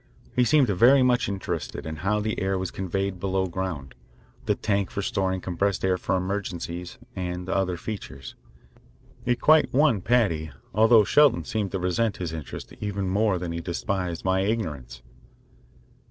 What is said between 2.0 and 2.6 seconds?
the air